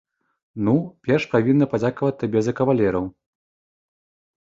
Ну, 0.69 0.73
перш 1.09 1.27
павінна 1.35 1.69
падзякаваць 1.75 2.17
табе 2.25 2.39
за 2.51 2.57
кавалераў. 2.63 3.09